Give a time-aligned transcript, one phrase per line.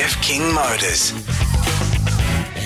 [0.00, 1.12] Jeff King Motors.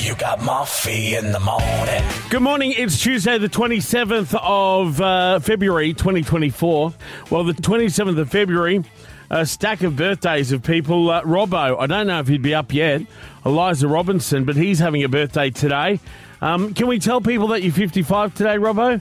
[0.06, 2.04] You got Moffee in the morning.
[2.30, 2.72] Good morning.
[2.76, 6.94] It's Tuesday, the 27th of uh, February, 2024.
[7.30, 8.84] Well, the 27th of February,
[9.30, 11.10] a stack of birthdays of people.
[11.10, 13.02] Uh, Robbo, I don't know if he'd be up yet.
[13.44, 15.98] Eliza Robinson, but he's having a birthday today.
[16.44, 19.00] Um, can we tell people that you're 55 today, Robbo?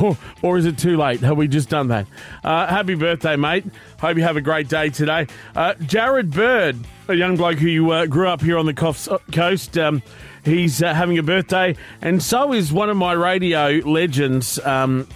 [0.00, 1.18] Or, or is it too late?
[1.20, 2.06] Have we just done that?
[2.44, 3.64] Uh, happy birthday, mate.
[3.98, 5.26] Hope you have a great day today.
[5.56, 6.76] Uh, Jared Bird,
[7.08, 10.00] a young bloke who uh, grew up here on the coast, um,
[10.44, 15.08] he's uh, having a birthday, and so is one of my radio legends, um,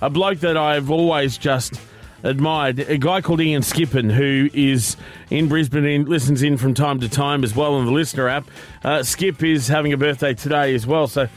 [0.00, 1.80] a bloke that I've always just
[2.24, 4.96] admired, a guy called Ian Skippen, who is
[5.30, 8.48] in Brisbane and listens in from time to time as well on the listener app.
[8.82, 11.28] Uh, Skip is having a birthday today as well, so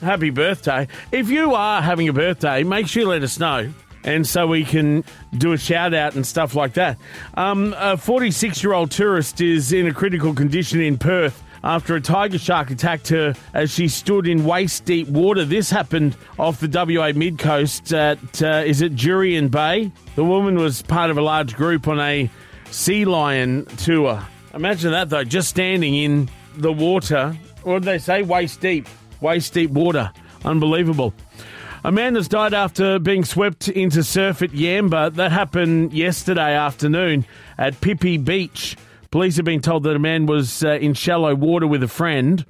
[0.00, 0.88] happy birthday.
[1.12, 3.72] If you are having a birthday, make sure you let us know.
[4.04, 5.02] And so we can
[5.36, 6.96] do a shout out and stuff like that.
[7.34, 12.00] Um, a 46 year old tourist is in a critical condition in Perth after a
[12.00, 15.44] tiger shark attacked her as she stood in waist deep water.
[15.44, 19.90] This happened off the WA mid coast at, uh, is it Jurien Bay?
[20.14, 22.30] The woman was part of a large group on a
[22.70, 24.24] sea lion tour.
[24.54, 27.36] Imagine that though, just standing in the water.
[27.64, 28.22] What did they say?
[28.22, 28.86] Waist deep.
[29.20, 30.12] Waist deep water.
[30.44, 31.12] Unbelievable.
[31.82, 35.12] A man has died after being swept into surf at Yamba.
[35.14, 37.24] That happened yesterday afternoon
[37.58, 38.76] at Pippi Beach.
[39.10, 42.44] Police have been told that a man was uh, in shallow water with a friend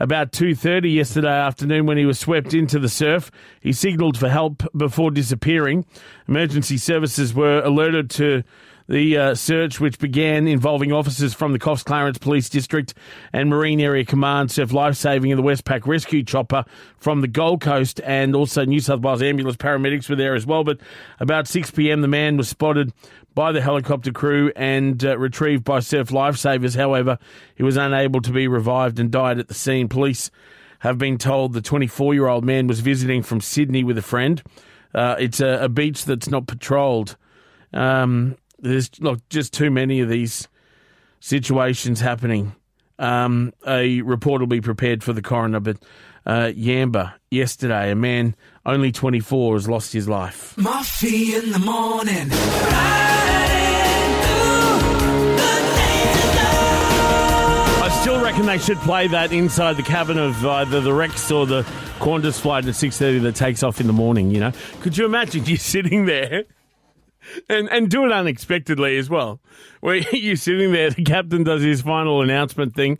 [0.00, 3.30] about 2.30 yesterday afternoon when he was swept into the surf.
[3.60, 5.84] He signalled for help before disappearing.
[6.28, 8.44] Emergency services were alerted to
[8.88, 12.94] the uh, search, which began involving officers from the Coffs Clarence Police District
[13.32, 16.64] and Marine Area Command, Surf Lifesaving and the Westpac Rescue Chopper
[16.96, 20.64] from the Gold Coast, and also New South Wales Ambulance paramedics were there as well.
[20.64, 20.78] But
[21.20, 22.92] about 6 p.m., the man was spotted
[23.34, 26.74] by the helicopter crew and uh, retrieved by surf lifesavers.
[26.74, 27.18] However,
[27.56, 29.88] he was unable to be revived and died at the scene.
[29.88, 30.30] Police
[30.80, 34.42] have been told the 24 year old man was visiting from Sydney with a friend.
[34.94, 37.16] Uh, it's a, a, beach that's not patrolled.
[37.74, 40.48] Um, there's look, just too many of these
[41.20, 42.54] situations happening.
[42.98, 45.76] Um, a report will be prepared for the coroner, but
[46.26, 48.34] uh, Yamba yesterday, a man
[48.66, 50.54] only 24 has lost his life.
[50.56, 52.28] Moffee in the morning.
[57.80, 61.46] I still reckon they should play that inside the cabin of either the Rex or
[61.46, 61.62] the
[62.00, 64.52] Qantas flight at 6.30 that takes off in the morning, you know?
[64.80, 66.44] Could you imagine you sitting there
[67.48, 69.40] and and do it unexpectedly as well.
[69.80, 72.98] Where you're sitting there, the captain does his final announcement thing,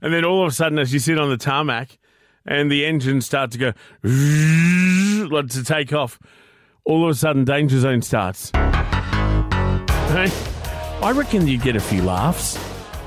[0.00, 1.98] and then all of a sudden, as you sit on the tarmac,
[2.46, 3.72] and the engines start to go
[5.34, 6.18] like to take off,
[6.84, 8.50] all of a sudden, danger zone starts.
[11.02, 12.58] I reckon you'd get a few laughs.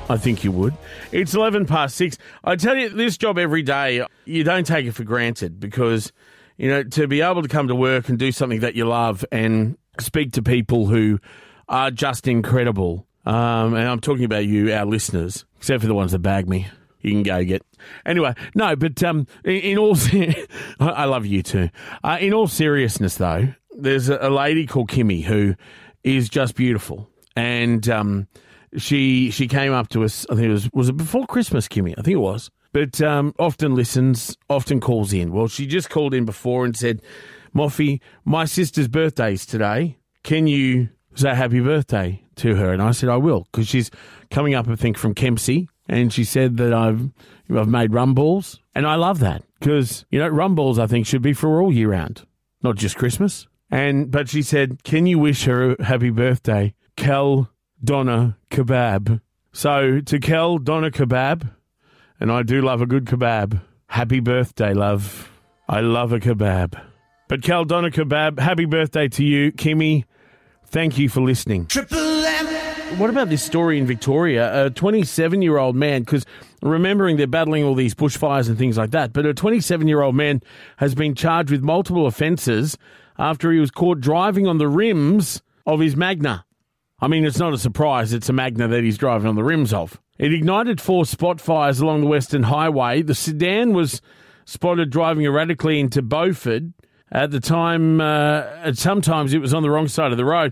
[0.10, 0.74] I think you would.
[1.12, 2.18] It's 11 past six.
[2.44, 6.12] I tell you, this job every day, you don't take it for granted because,
[6.58, 9.24] you know, to be able to come to work and do something that you love
[9.32, 11.20] and speak to people who
[11.68, 13.08] are just incredible.
[13.26, 16.68] Um, and I'm talking about you, our listeners, except for the ones that bag me.
[17.02, 17.66] You can go get.
[18.06, 19.98] Anyway, no, but um, in, in all,
[20.80, 21.70] I love you too.
[22.04, 25.56] Uh, in all seriousness, though, there's a, lady called Kimmy who
[26.04, 28.28] is just beautiful, and um,
[28.78, 30.26] she she came up to us.
[30.30, 31.94] I think it was was it before Christmas, Kimmy?
[31.98, 32.50] I think it was.
[32.72, 35.32] But um, often listens, often calls in.
[35.32, 37.04] Well, she just called in before and said,
[37.54, 39.98] Moffee, my sister's birthday's today.
[40.24, 42.74] Can you say happy birthday to her?
[42.74, 43.92] And I said, I will, because she's
[44.32, 45.68] coming up, I think, from Kempsey.
[45.88, 47.10] And she said that I've,
[47.54, 48.60] I've made rum balls.
[48.74, 51.74] And I love that because, you know, rum balls, I think, should be for all
[51.74, 52.26] year round,
[52.62, 53.48] not just Christmas.
[53.70, 56.74] And, but she said, can you wish her a happy birthday?
[56.96, 57.50] Kel
[57.84, 59.20] Donna Kebab.
[59.52, 61.50] So to Kel Donna Kebab,
[62.20, 63.62] and I do love a good kebab.
[63.88, 65.30] Happy birthday, love.
[65.68, 66.82] I love a kebab.
[67.28, 70.06] But Caldona Kebab, happy birthday to you, Kimmy.
[70.66, 71.68] Thank you for listening.
[71.68, 73.00] Triple M.
[73.00, 74.66] What about this story in Victoria?
[74.66, 76.26] A 27 year old man, because
[76.62, 80.16] remembering they're battling all these bushfires and things like that, but a 27 year old
[80.16, 80.42] man
[80.78, 82.78] has been charged with multiple offences
[83.18, 86.46] after he was caught driving on the rims of his Magna.
[87.00, 89.74] I mean, it's not a surprise, it's a Magna that he's driving on the rims
[89.74, 90.00] of.
[90.20, 93.02] It ignited four spot fires along the Western Highway.
[93.02, 94.02] The sedan was
[94.46, 96.64] spotted driving erratically into Beaufort
[97.14, 100.52] at the time, uh, sometimes it was on the wrong side of the road.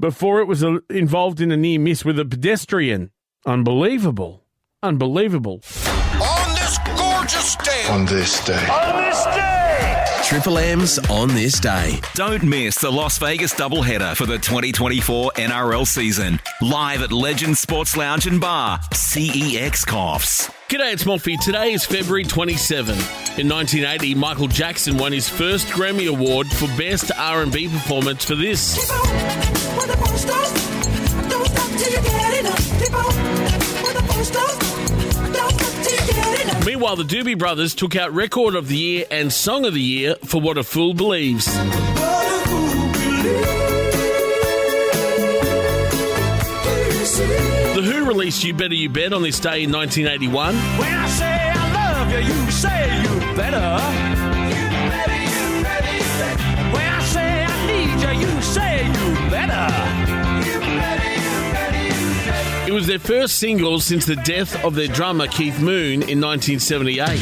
[0.00, 3.10] Before it was uh, involved in a near miss with a pedestrian.
[3.46, 4.44] Unbelievable.
[4.82, 5.60] Unbelievable.
[6.20, 7.86] On this gorgeous day.
[7.90, 8.68] On this day.
[8.68, 9.57] On this day.
[10.28, 11.98] Triple M's on this day.
[12.12, 16.38] Don't miss the Las Vegas doubleheader for the 2024 NRL season.
[16.60, 20.50] Live at Legend Sports Lounge and Bar, CEX Coffs.
[20.68, 21.38] G'day, it's Moffee.
[21.42, 22.92] Today is February 27.
[23.38, 28.76] In 1980, Michael Jackson won his first Grammy Award for Best R&B Performance for this.
[36.68, 40.16] Meanwhile, the Doobie Brothers took out Record of the Year and Song of the Year
[40.26, 41.46] for What a Fool Believes.
[41.46, 41.62] The
[47.82, 50.54] Who released You Better You Bet on this day in 1981.
[50.54, 54.17] When I say I love you, you say you better.
[62.68, 67.18] It was their first single since the death of their drummer Keith Moon in 1978.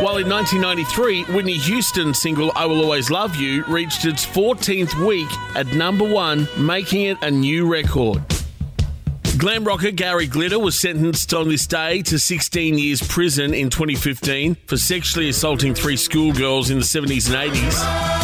[0.00, 5.28] While in 1993, Whitney Houston's single I Will Always Love You reached its 14th week
[5.56, 8.22] at number one, making it a new record.
[9.40, 14.54] Glam rocker Gary Glitter was sentenced on this day to 16 years prison in 2015
[14.66, 18.20] for sexually assaulting three schoolgirls in the 70s and 80s.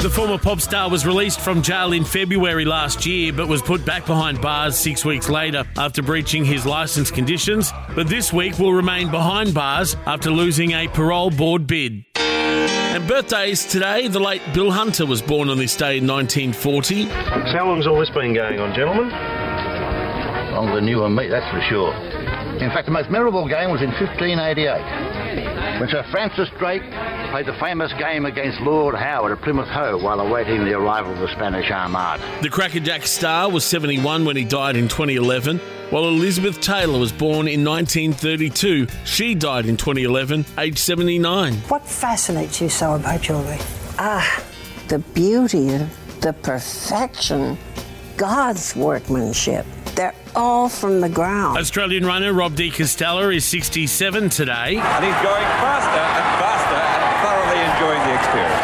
[0.00, 3.84] The former pop star was released from jail in February last year, but was put
[3.84, 7.70] back behind bars six weeks later after breaching his license conditions.
[7.94, 12.06] But this week will remain behind bars after losing a parole board bid.
[12.92, 17.04] And birthdays today, the late Bill Hunter was born on this day in 1940.
[17.04, 19.10] How long's all this been going on, gentlemen?
[20.60, 21.92] longer than you and me, that's for sure.
[22.60, 26.82] In fact, the most memorable game was in 1588, when Sir Francis Drake
[27.30, 31.20] played the famous game against Lord Howard at Plymouth Hoe while awaiting the arrival of
[31.20, 32.22] the Spanish Armada.
[32.42, 35.58] The Crackerjack star was 71 when he died in 2011,
[35.88, 38.86] while Elizabeth Taylor was born in 1932.
[39.06, 41.54] She died in 2011, aged 79.
[41.68, 43.56] What fascinates you so about jewelry?
[43.98, 44.44] Ah,
[44.88, 45.78] the beauty,
[46.20, 47.56] the perfection,
[48.18, 49.64] God's workmanship.
[50.32, 51.58] They're all from the ground.
[51.58, 54.52] Australian runner Rob De Castella is 67 today.
[54.52, 58.60] and he's going faster and faster and thoroughly enjoying the experience.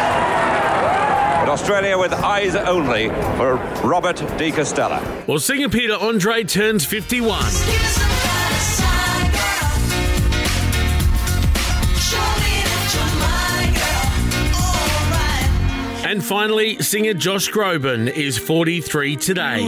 [1.41, 3.55] But Australia with eyes only for
[3.87, 5.27] Robert De Castella.
[5.27, 7.43] Well, singer Peter Andre turns 51.
[16.09, 19.65] And finally, singer Josh Groban is 43 today.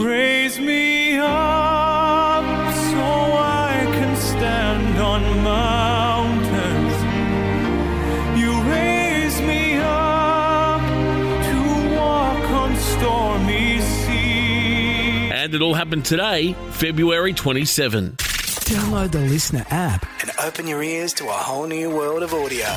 [15.48, 18.16] And it all happened today, February 27.
[18.18, 20.06] Download the Listener app.
[20.20, 22.68] And open your ears to a whole new world of audio.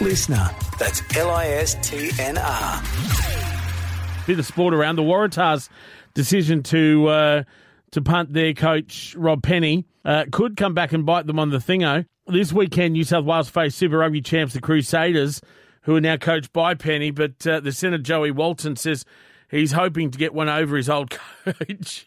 [0.00, 0.48] Listener.
[0.78, 2.82] That's L I S T N R.
[4.28, 5.68] Bit of sport around the Waratahs'
[6.14, 7.42] decision to uh,
[7.90, 11.58] to punt their coach Rob Penney uh, could come back and bite them on the
[11.58, 12.06] thingo.
[12.28, 15.40] This weekend, New South Wales face Super Rugby champs the Crusaders,
[15.82, 17.10] who are now coached by Penney.
[17.10, 19.04] But uh, the centre Joey Walton says
[19.50, 21.10] he's hoping to get one over his old
[21.44, 22.06] coach.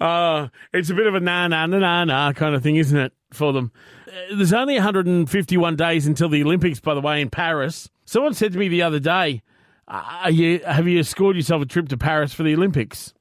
[0.00, 2.98] Uh, it's a bit of a na na na na nah kind of thing, isn't
[2.98, 3.72] it, for them?
[4.06, 7.88] Uh, There's only 151 days until the Olympics, by the way, in Paris.
[8.04, 9.42] Someone said to me the other day,
[9.88, 13.12] are you, have you scored yourself a trip to Paris for the Olympics?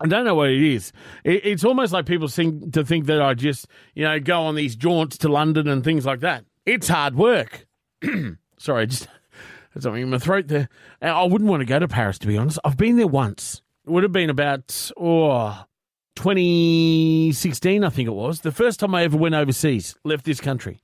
[0.00, 0.92] I don't know what it is.
[1.24, 4.54] It, it's almost like people seem to think that I just, you know, go on
[4.54, 6.44] these jaunts to London and things like that.
[6.66, 7.66] It's hard work.
[8.58, 9.08] Sorry, just
[9.72, 10.68] had something in my throat there.
[11.00, 12.58] I wouldn't want to go to Paris, to be honest.
[12.64, 13.62] I've been there once.
[13.86, 15.64] It would have been about, oh,
[16.16, 18.40] 2016, I think it was.
[18.40, 20.82] The first time I ever went overseas, left this country,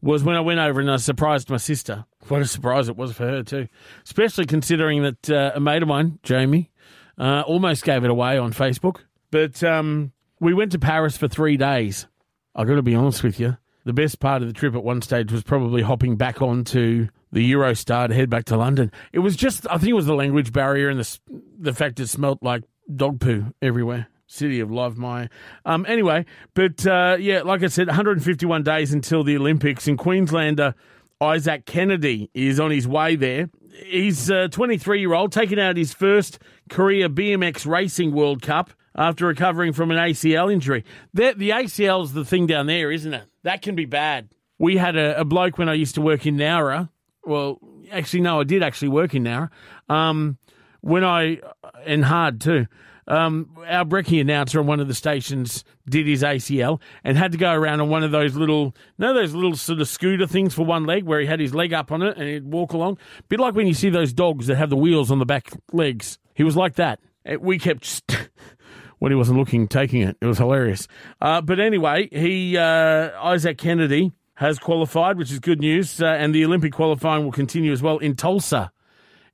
[0.00, 2.04] was when I went over and I surprised my sister.
[2.28, 3.68] What a surprise it was for her, too.
[4.04, 6.70] Especially considering that uh, a mate of mine, Jamie,
[7.18, 9.00] uh, almost gave it away on Facebook.
[9.30, 12.06] But um, we went to Paris for three days.
[12.54, 13.56] I've got to be honest with you.
[13.84, 17.52] The best part of the trip at one stage was probably hopping back onto the
[17.52, 18.92] Eurostar to head back to London.
[19.12, 21.18] It was just, I think it was the language barrier and the,
[21.58, 24.08] the fact it smelt like dog poo everywhere.
[24.28, 25.28] City of Love, my.
[25.64, 30.74] Um, anyway, but uh, yeah, like I said, 151 days until the Olympics, and Queenslander
[31.20, 33.50] Izaac Kennedy is on his way there.
[33.86, 39.26] He's a 23 year old, taking out his first career BMX Racing World Cup after
[39.26, 40.84] recovering from an ACL injury.
[41.14, 43.24] The, the ACL is the thing down there, isn't it?
[43.44, 44.28] That can be bad.
[44.58, 46.90] We had a, a bloke when I used to work in Nowra.
[47.24, 49.50] Well, actually, no, I did actually work in Nowra.
[49.88, 50.38] Um,
[50.80, 51.40] when I,
[51.86, 52.66] and hard too.
[53.08, 57.38] Um, our brekkie announcer on one of the stations did his ACL and had to
[57.38, 60.66] go around on one of those little, no, those little sort of scooter things for
[60.66, 62.98] one leg where he had his leg up on it and he'd walk along.
[63.30, 66.18] bit like when you see those dogs that have the wheels on the back legs.
[66.34, 67.00] He was like that.
[67.40, 68.28] We kept, st-
[68.98, 70.18] when he wasn't looking, taking it.
[70.20, 70.86] It was hilarious.
[71.18, 76.02] Uh, but anyway, he, uh, Izaac Kennedy has qualified, which is good news.
[76.02, 78.70] Uh, and the Olympic qualifying will continue as well in Tulsa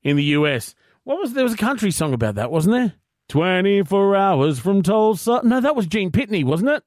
[0.04, 0.76] in the US.
[1.02, 2.95] What was there was a country song about that, wasn't there?
[3.28, 5.40] 24 hours from Tulsa.
[5.45, 6.83] No, that was Gene Pitney, wasn't it?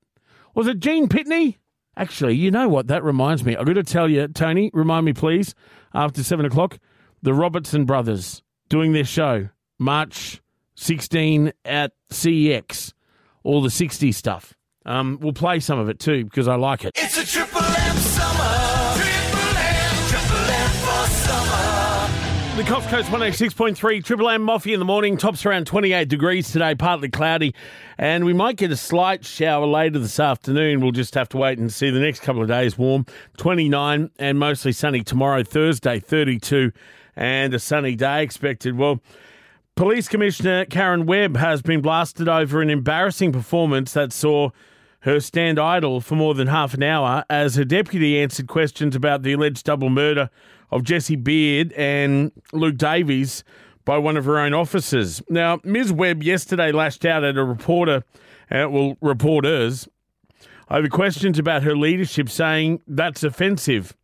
[0.53, 1.57] Was it Gene Pitney?
[1.95, 2.87] Actually, you know what?
[2.87, 3.55] That reminds me.
[3.55, 5.55] I've got to tell you, Tony, remind me, please,
[5.93, 6.77] after seven o'clock,
[7.23, 10.41] the Robertson brothers doing their show, March
[10.75, 12.93] 16 at CEX,
[13.43, 14.53] all the 60s stuff.
[14.85, 16.91] Um, we'll play some of it too because I like it.
[16.95, 18.66] It's a triple M summer.
[22.57, 25.15] The Coffs Coast 106.3, Triple M Moffee in the morning.
[25.15, 27.53] Tops around 28 degrees today, partly cloudy.
[27.99, 30.81] And we might get a slight shower later this afternoon.
[30.81, 31.91] We'll just have to wait and see.
[31.91, 33.05] The next couple of days warm,
[33.37, 36.71] 29 and mostly sunny tomorrow, Thursday, 32
[37.15, 38.75] and a sunny day expected.
[38.75, 39.01] Well,
[39.75, 44.49] Police Commissioner Karen Webb has been blasted over an embarrassing performance that saw
[45.01, 49.21] her stand idle for more than half an hour as her deputy answered questions about
[49.21, 50.31] the alleged double murder
[50.71, 53.43] of Jesse Baird and Luke Davies
[53.85, 55.21] by one of her own officers.
[55.29, 55.93] Now, Ms.
[55.93, 58.03] Webb yesterday lashed out at a reporter,
[58.51, 59.87] uh, well, reporters,
[60.69, 63.95] over questions about her leadership, saying that's offensive.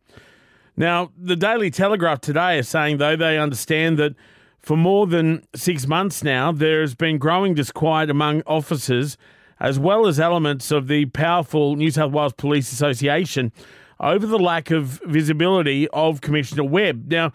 [0.76, 4.14] Now, the Daily Telegraph today is saying, though, they understand that
[4.60, 9.18] for more than six months now, there has been growing disquiet among officers,
[9.60, 13.52] as well as elements of the powerful New South Wales Police Association,
[14.00, 17.10] over the lack of visibility of Commissioner Webb.
[17.10, 17.32] Now,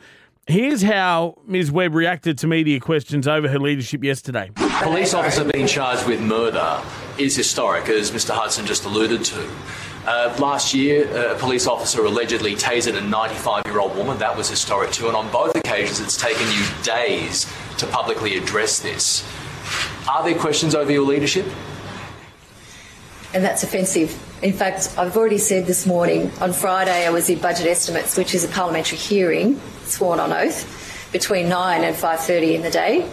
[0.47, 1.71] here's how Ms.
[1.71, 4.51] Webb reacted to media questions over her leadership yesterday.
[4.55, 6.81] police officer being charged with murder
[7.17, 8.31] is historic, as Mr.
[8.31, 9.49] Hudson just alluded to.
[10.05, 14.17] Uh, last year, a police officer allegedly tasered a 95 year old woman.
[14.17, 15.07] That was historic too.
[15.07, 17.45] And on both occasions, it's taken you days
[17.77, 19.23] to publicly address this.
[20.09, 21.45] Are there questions over your leadership?
[23.33, 24.11] And that's offensive.
[24.43, 28.33] In fact, I've already said this morning, on Friday I was in budget estimates, which
[28.33, 33.09] is a parliamentary hearing, sworn on oath, between 9 and 5.30 in the day.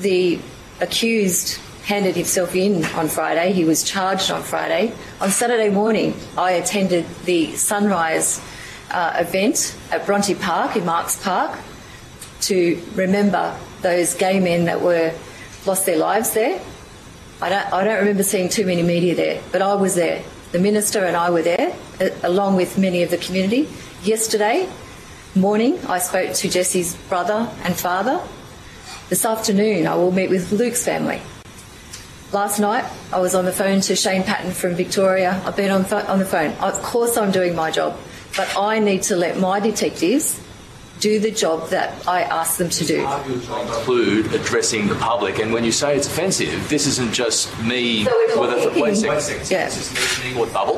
[0.00, 0.38] The
[0.80, 3.52] accused handed himself in on Friday.
[3.52, 4.92] He was charged on Friday.
[5.20, 8.40] On Saturday morning, I attended the sunrise
[8.90, 11.58] uh, event at Bronte Park in Marks Park
[12.42, 15.12] to remember those gay men that were
[15.66, 16.60] lost their lives there.
[17.42, 20.22] I don't, I don't remember seeing too many media there, but I was there.
[20.52, 21.74] The minister and I were there,
[22.22, 23.68] along with many of the community.
[24.02, 24.68] Yesterday
[25.34, 28.20] morning, I spoke to Jesse's brother and father.
[29.08, 31.22] This afternoon, I will meet with Luke's family.
[32.32, 35.42] Last night, I was on the phone to Shane Patton from Victoria.
[35.46, 36.52] I've been on, on the phone.
[36.60, 37.96] Of course, I'm doing my job,
[38.36, 40.38] but I need to let my detectives
[41.00, 43.00] do the job that I ask them to do.
[43.58, 45.38] Include addressing the public.
[45.38, 48.82] And when you say it's offensive, this isn't just me So we're with a talking-
[48.82, 49.50] wait a second.
[49.50, 49.64] Yeah.
[49.64, 50.76] This is me or double.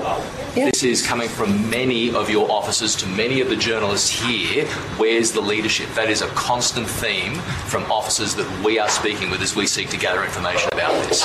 [0.55, 0.71] Yeah.
[0.71, 4.65] This is coming from many of your officers to many of the journalists here.
[4.97, 5.89] Where's the leadership?
[5.95, 7.35] That is a constant theme
[7.67, 11.23] from officers that we are speaking with as we seek to gather information about this.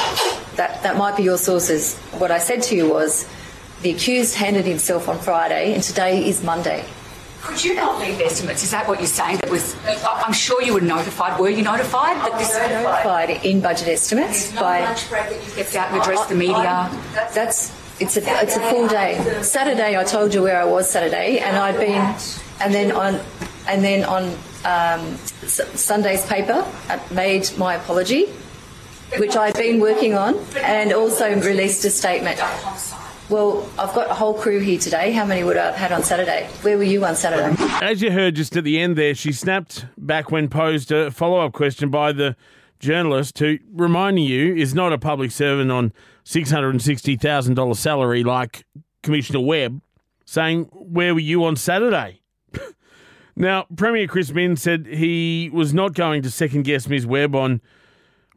[0.56, 1.96] That, that might be your sources.
[2.18, 3.28] What I said to you was
[3.84, 6.84] the accused handed himself on Friday, and today is Monday.
[7.48, 8.62] Could you not leave estimates?
[8.62, 9.38] Is that what you're saying?
[9.38, 9.74] That was.
[10.04, 11.40] I'm sure you were notified.
[11.40, 12.54] Were you notified that this?
[12.54, 14.82] notified in budget estimates by.
[14.82, 16.92] lunch break that you kept out and address the media.
[17.34, 19.42] That's it's a it's a full day.
[19.44, 22.04] Saturday, I told you where I was Saturday, and I'd been,
[22.60, 23.20] and then on,
[23.66, 24.24] and then on
[24.66, 25.16] um,
[25.48, 28.26] Sunday's paper, I made my apology,
[29.18, 32.40] which I'd been working on, and also released a statement.
[33.30, 35.12] Well, I've got a whole crew here today.
[35.12, 36.48] How many would I have had on Saturday?
[36.62, 37.62] Where were you on Saturday?
[37.82, 41.42] As you heard just at the end there, she snapped back when posed a follow
[41.42, 42.38] up question by the
[42.80, 45.92] journalist who, reminding you, is not a public servant on
[46.24, 48.66] $660,000 salary like
[49.04, 49.82] Commissioner Webb,
[50.24, 52.22] saying, Where were you on Saturday?
[53.36, 57.06] now, Premier Chris Minns said he was not going to second guess Ms.
[57.06, 57.60] Webb on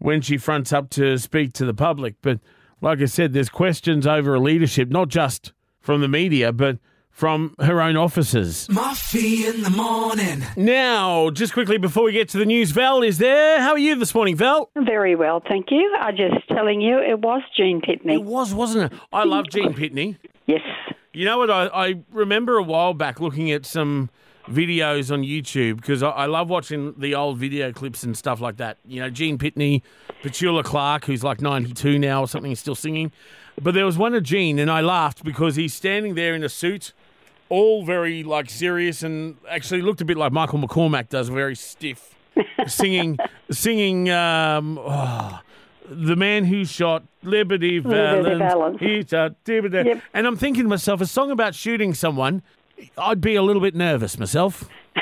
[0.00, 2.16] when she fronts up to speak to the public.
[2.22, 2.40] But
[2.80, 6.78] like I said, there's questions over her leadership, not just from the media, but
[7.10, 8.66] from her own officers.
[8.68, 10.44] Moffee in the morning.
[10.56, 13.60] Now, just quickly before we get to the news, Val is there.
[13.60, 14.70] How are you this morning, Val?
[14.76, 15.94] Very well, thank you.
[16.00, 18.14] I just telling you, it was Gene Pitney.
[18.14, 18.98] It was, wasn't it?
[19.12, 20.16] I love Gene Pitney.
[20.46, 20.62] Yes.
[21.12, 21.50] You know what?
[21.50, 24.10] I, I remember a while back looking at some
[24.50, 28.56] videos on YouTube because I, I love watching the old video clips and stuff like
[28.56, 28.78] that.
[28.86, 29.82] You know, Gene Pitney,
[30.22, 33.12] Petula Clark, who's like 92 now or something, is still singing.
[33.60, 36.48] But there was one of Gene, and I laughed because he's standing there in a
[36.48, 36.92] suit,
[37.48, 42.14] all very like serious, and actually looked a bit like Michael McCormack does, very stiff,
[42.66, 43.18] singing,
[43.50, 44.08] singing.
[44.10, 45.40] Um, oh,
[45.90, 48.38] the man who shot Liberty Liberty Valance.
[48.38, 48.80] Valance.
[48.80, 49.88] He shot Liberty.
[49.88, 50.02] Yep.
[50.14, 52.42] And I'm thinking to myself, a song about shooting someone,
[52.98, 54.68] I'd be a little bit nervous myself.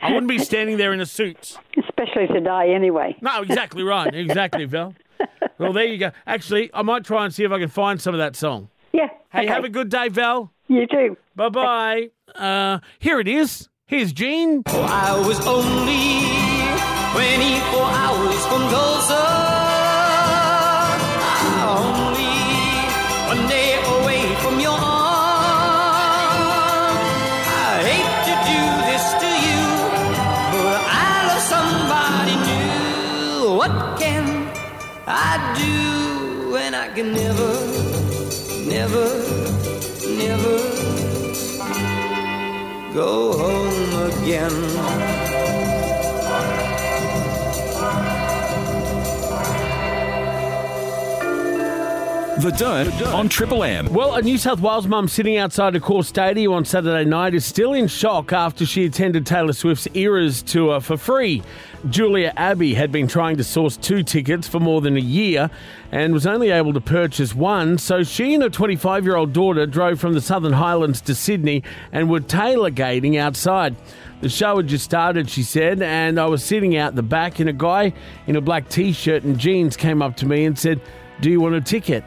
[0.00, 1.56] I wouldn't be standing there in a suit.
[1.76, 3.16] Especially today, anyway.
[3.20, 4.14] No, exactly right.
[4.14, 4.94] Exactly, Val.
[5.58, 6.12] Well, there you go.
[6.26, 8.68] Actually, I might try and see if I can find some of that song.
[8.92, 9.08] Yeah.
[9.30, 9.48] Hey, okay.
[9.48, 10.52] have a good day, Val.
[10.68, 11.16] You too.
[11.34, 12.10] Bye bye.
[12.34, 13.68] Uh, here it is.
[13.86, 14.62] Here's Gene.
[14.66, 16.20] I was only
[17.12, 19.37] 24 hours from Tulsa.
[36.98, 37.52] Can never,
[38.66, 39.08] never,
[40.18, 40.58] never
[42.92, 45.37] go home again?
[52.40, 53.92] The Dirt on Triple M.
[53.92, 57.72] Well, a New South Wales mum sitting outside Accor Stadium on Saturday night is still
[57.72, 61.42] in shock after she attended Taylor Swift's Eras tour for free.
[61.90, 65.50] Julia Abbey had been trying to source two tickets for more than a year
[65.90, 69.66] and was only able to purchase one, so she and her 25 year old daughter
[69.66, 73.74] drove from the Southern Highlands to Sydney and were tailor-gating outside.
[74.20, 77.50] The show had just started, she said, and I was sitting out the back, and
[77.50, 77.94] a guy
[78.28, 80.80] in a black t shirt and jeans came up to me and said,
[81.20, 82.04] Do you want a ticket?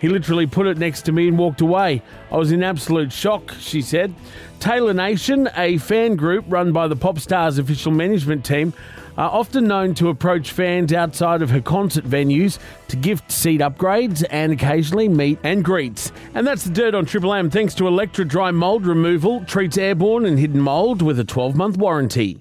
[0.00, 2.02] He literally put it next to me and walked away.
[2.32, 4.14] I was in absolute shock, she said.
[4.58, 8.72] Taylor Nation, a fan group run by the pop star's official management team,
[9.18, 14.24] are often known to approach fans outside of her concert venues to gift seat upgrades
[14.30, 16.10] and occasionally meet and greets.
[16.34, 17.50] And that's the dirt on Triple M.
[17.50, 21.76] Thanks to Electra Dry Mold Removal, treats airborne and hidden mold with a 12 month
[21.76, 22.40] warranty.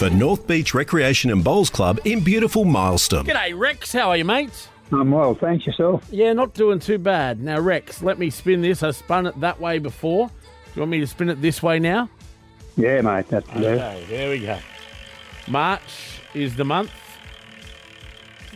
[0.00, 3.24] Wheel for North Beach Recreation and Bowls Club in beautiful Mylestom.
[3.24, 3.92] G'day, Rex.
[3.92, 4.68] How are you, mate?
[4.92, 6.06] I'm well, thanks yourself.
[6.10, 7.40] Yeah, not doing too bad.
[7.40, 8.82] Now, Rex, let me spin this.
[8.82, 10.28] I spun it that way before.
[10.28, 10.34] Do
[10.74, 12.08] you want me to spin it this way now?
[12.76, 14.58] Yeah, mate, that's the Okay, there we go.
[15.48, 16.92] March is the month.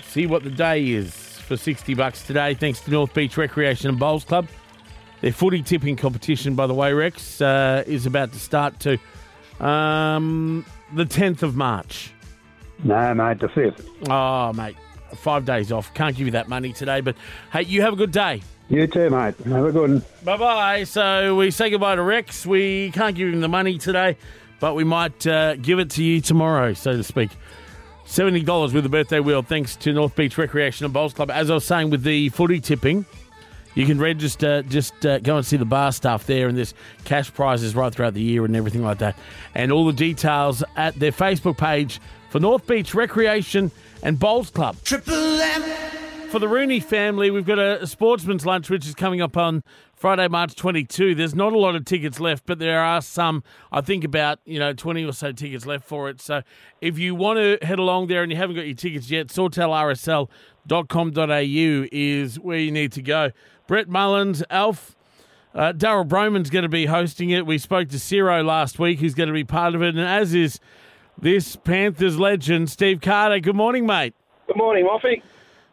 [0.05, 3.99] See what the day is for 60 bucks today, thanks to North Beach Recreation and
[3.99, 4.47] Bowls Club.
[5.21, 8.99] Their footy tipping competition, by the way, Rex, uh, is about to start to
[9.65, 12.13] um, the 10th of March.
[12.85, 13.87] No, mate, the fifth.
[14.09, 14.77] Oh, mate,
[15.17, 15.93] five days off.
[15.95, 17.17] Can't give you that money today, but
[17.53, 18.43] hey, you have a good day.
[18.69, 19.37] You too, mate.
[19.45, 20.03] Have a good one.
[20.25, 20.85] Bye bye.
[20.85, 22.47] So we say goodbye to Rex.
[22.47, 24.17] We can't give him the money today,
[24.61, 27.31] but we might uh, give it to you tomorrow, so to speak.
[28.07, 31.31] Seventy dollars with the birthday wheel, thanks to North Beach Recreation and Bowls Club.
[31.31, 33.05] As I was saying, with the footy tipping,
[33.75, 34.63] you can register.
[34.63, 38.15] Just uh, go and see the bar stuff there, and there's cash prizes right throughout
[38.15, 39.17] the year and everything like that.
[39.55, 43.71] And all the details at their Facebook page for North Beach Recreation
[44.03, 44.77] and Bowls Club.
[44.85, 45.63] Triple M.
[46.33, 50.27] For the Rooney family, we've got a, sportsman's lunch which is coming up on Friday,
[50.29, 51.15] March 22.
[51.15, 54.59] There's not a lot of tickets left, but there are some, I think about, you
[54.59, 56.23] know, 20 or so tickets left for it.
[56.23, 56.41] So
[56.81, 59.31] if you want to head along there and you haven't got your tickets yet,
[60.69, 63.31] sawtellrsl.com.au is where you need to go.
[63.67, 64.97] Brett Mullins, Alf,
[65.55, 67.47] uh, Daryl Brohman's going to be hosting it.
[67.47, 70.35] We spoke to Ciro last week, who's going to be part of it, and as
[70.35, 70.61] is
[71.19, 73.39] this Panthers legend, Steve Carter.
[73.39, 74.15] Good morning, mate.
[74.47, 75.23] Good morning, Moffee.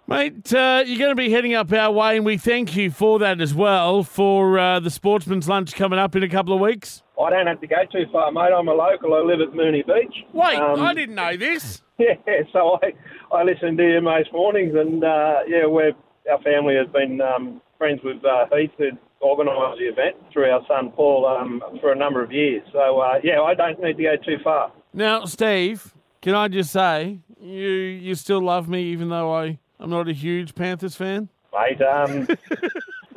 [0.10, 3.20] Mate, uh, you're going to be heading up our way, and we thank you for
[3.20, 7.04] that as well for uh, the Sportsman's Lunch coming up in a couple of weeks.
[7.24, 8.50] I don't have to go too far, mate.
[8.52, 9.14] I'm a local.
[9.14, 10.26] I live at Moonee Beach.
[10.34, 11.84] Wait, Um, I didn't know this.
[12.00, 12.16] Yeah,
[12.54, 12.94] so I,
[13.36, 15.92] I listen to you most mornings, and uh, yeah, we're,
[16.32, 18.92] our family has been um, friends with uh, Heath, who
[19.22, 22.64] organised the event, through our son Paul um, for a number of years.
[22.72, 24.72] So uh, yeah, I don't need to go too far.
[24.94, 29.90] Now, Steve, can I just say you you still love me even though I I'm
[29.90, 31.30] not a huge Panthers fan?
[31.54, 31.82] mate.
[31.82, 32.28] Um,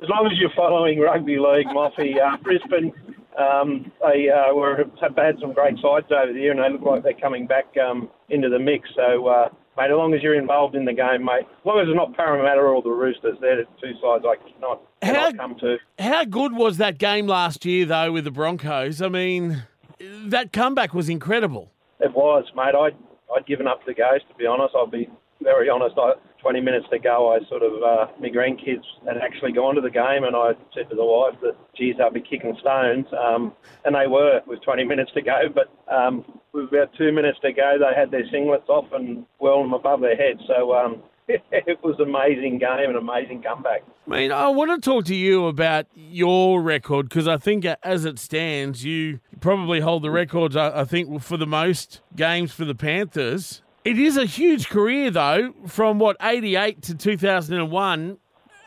[0.03, 2.92] as long as you're following rugby league, Moffee, uh, Brisbane,
[3.38, 6.83] um, they uh, were have had some great sides over the year, and they look
[6.83, 8.88] like they're coming back um, into the mix.
[8.94, 11.88] So, uh, mate, as long as you're involved in the game, mate, as long as
[11.88, 15.79] it's not Parramatta or the Roosters, they're the two sides I cannot, cannot come to.
[15.98, 19.01] How good was that game last year though with the Broncos?
[19.01, 19.62] I mean,
[19.98, 21.70] that comeback was incredible.
[22.01, 22.75] It was, mate.
[22.75, 22.96] I'd,
[23.35, 24.75] I'd given up the ghost, to be honest.
[24.75, 25.09] I'll be
[25.42, 25.96] very honest.
[25.98, 29.81] I 20 minutes to go, I sort of, uh, my grandkids had actually gone to
[29.81, 33.07] the game, and I said to the wife that, geez, they'll be kicking stones.
[33.16, 33.52] Um,
[33.85, 37.52] and they were with 20 minutes to go, but um, with about two minutes to
[37.52, 40.40] go, they had their singlets off and well them above their heads.
[40.48, 43.83] So um, it was an amazing game, an amazing comeback.
[44.09, 48.05] I mean, I want to talk to you about your record because I think as
[48.05, 52.74] it stands, you probably hold the records, I think, for the most games for the
[52.74, 53.62] Panthers.
[53.84, 58.16] It is a huge career, though, from what, 88 to 2001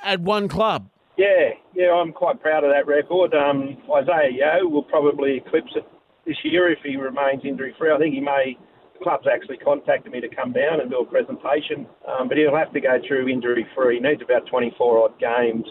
[0.04, 0.90] at one club.
[1.18, 3.34] Yeah, yeah, I'm quite proud of that record.
[3.34, 5.88] Um, Isaah Yeo will probably eclipse it
[6.28, 7.94] this year if he remains injury free.
[7.94, 8.58] I think he may.
[9.00, 12.56] The club's actually contacted me to come down and do a presentation, um, but he'll
[12.56, 13.96] have to go through injury free.
[13.96, 15.64] He needs about 24 odd games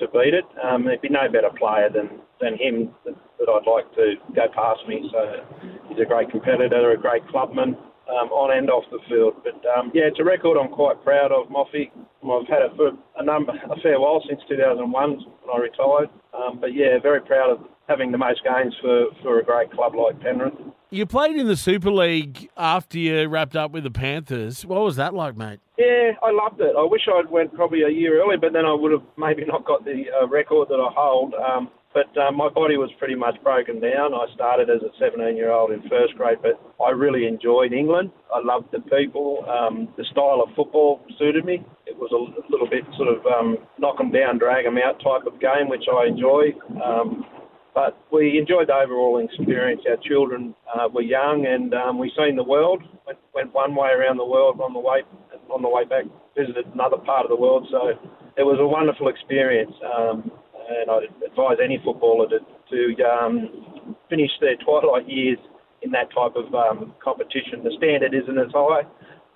[0.00, 0.46] to beat it.
[0.62, 4.46] Um, there'd be no better player than, than him that, that I'd like to go
[4.54, 5.08] past me.
[5.12, 5.46] So
[5.88, 7.76] he's a great competitor, a great clubman
[8.10, 9.34] um, on and off the field.
[9.42, 11.90] But um, yeah, it's a record I'm quite proud of, Moffee.
[12.22, 15.20] I've had it for a number, a fair while since 2001 when
[15.52, 16.10] I retired.
[16.34, 19.94] Um, but yeah, very proud of having the most games for, for a great club
[19.94, 20.54] like Penrith.
[20.90, 24.66] You played in the Super League after you wrapped up with the Panthers.
[24.66, 25.60] What was that like, mate?
[25.78, 26.74] Yeah, I loved it.
[26.76, 29.64] I wish I'd went probably a year early, but then I would have maybe not
[29.64, 31.34] got the uh, record that I hold.
[31.34, 34.14] Um, but um, my body was pretty much broken down.
[34.14, 38.10] I started as a 17 year old in first grade, but I really enjoyed England.
[38.32, 39.44] I loved the people.
[39.50, 41.64] Um, the style of football suited me.
[41.86, 45.26] It was a little bit sort of um, knock 'em down, drag 'em out type
[45.26, 46.54] of game, which I enjoy.
[46.82, 47.26] Um,
[47.74, 49.82] but we enjoyed the overall experience.
[49.88, 52.82] Our children uh, were young, and um, we seen the world.
[53.06, 55.02] Went, went one way around the world on the way
[55.50, 56.04] on the way back.
[56.36, 57.88] Visited another part of the world, so
[58.36, 59.72] it was a wonderful experience.
[59.82, 60.30] Um,
[60.70, 65.38] and I'd advise any footballer to, to um, finish their twilight years
[65.82, 67.64] in that type of um, competition.
[67.64, 68.82] The standard isn't as high,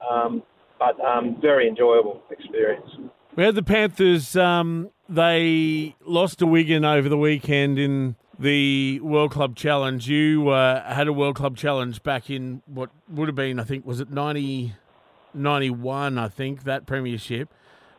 [0.08, 0.42] um,
[0.78, 2.88] but um, very enjoyable experience.
[3.36, 4.36] We had the Panthers.
[4.36, 10.08] Um, they lost to Wigan over the weekend in the World Club Challenge.
[10.08, 13.84] You uh, had a World Club Challenge back in what would have been, I think,
[13.84, 14.74] was it 90,
[15.32, 17.52] 91, I think, that premiership.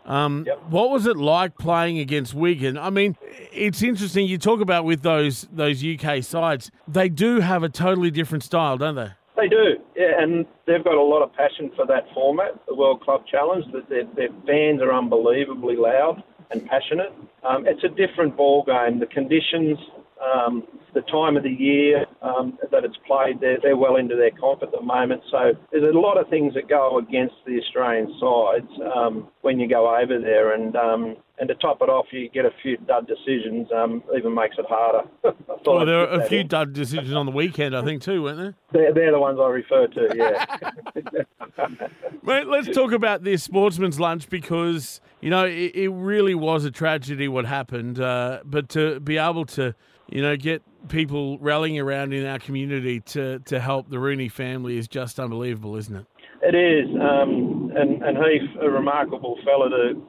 [0.05, 2.77] Um, What was it like playing against Wigan?
[2.77, 3.17] I mean,
[3.51, 4.27] it's interesting.
[4.27, 8.77] You talk about with those those UK sides, they do have a totally different style,
[8.77, 9.09] don't they?
[9.35, 13.01] They do, yeah, and they've got a lot of passion for that format, the World
[13.01, 13.65] Club Challenge.
[13.73, 17.11] That their, their fans are unbelievably loud and passionate.
[17.43, 18.99] Um, it's a different ball game.
[18.99, 19.77] The conditions,
[20.23, 20.63] um,
[20.93, 24.63] the time of the year um, that it's played, they're, they're well into their comp
[24.63, 25.21] at the moment.
[25.29, 29.69] So there's a lot of things that go against the Australian sides um, when you
[29.69, 33.07] go over there, and um, and to top it off, you get a few dud
[33.07, 33.67] decisions.
[33.75, 35.07] Um, even makes it harder.
[35.65, 36.47] Well, there were a few in.
[36.47, 38.55] dud decisions on the weekend, I think, too, weren't there?
[38.71, 40.13] They're, they're the ones I refer to.
[40.15, 41.23] Yeah.
[42.23, 46.71] Mate, let's talk about this sportsman's lunch because you know it, it really was a
[46.71, 47.99] tragedy what happened.
[47.99, 49.73] Uh, but to be able to,
[50.09, 54.77] you know, get people rallying around in our community to to help the Rooney family
[54.77, 56.05] is just unbelievable, isn't it?
[56.41, 60.01] It is, um, and and Heath, a remarkable fellow to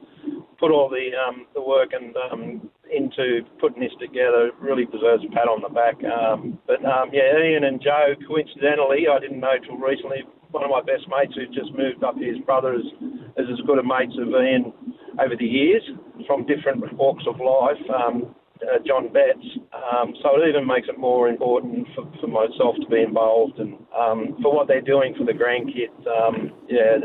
[0.59, 4.51] put all the um, the work and um, into putting this together.
[4.59, 5.97] Really deserves a pat on the back.
[6.05, 10.23] Um, but um, yeah, Ian and Joe, coincidentally, I didn't know till recently.
[10.51, 12.87] One of my best mates who just moved up, here, his brother is,
[13.35, 14.71] is as good a mates of Ian
[15.19, 15.83] over the years
[16.25, 17.83] from different walks of life.
[17.91, 18.33] Um,
[18.63, 19.45] uh, John Betts.
[19.73, 23.75] Um, so it even makes it more important for, for myself to be involved and
[23.97, 26.05] um, for what they're doing for the grandkids.
[26.07, 26.97] Um, yeah,